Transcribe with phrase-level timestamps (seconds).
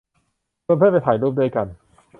[0.65, 1.67] ชวนเพื่อนไปถ่ายรูปด้วยกัน